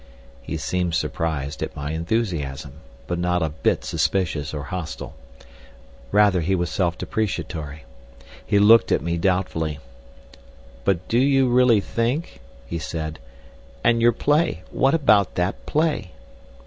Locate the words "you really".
11.19-11.81